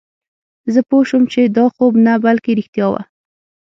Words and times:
زه 0.73 0.79
پوه 0.89 1.03
شوم 1.09 1.23
چې 1.33 1.41
دا 1.57 1.65
خوب 1.73 1.93
نه 2.05 2.13
بلکې 2.25 2.51
رښتیا 2.59 2.87
وه 2.91 3.01